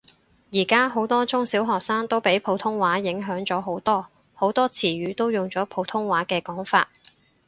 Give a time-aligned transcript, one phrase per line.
[0.51, 6.89] 而家好多中小學生都俾普通話影響咗好多，好多詞語都用咗普通話嘅講法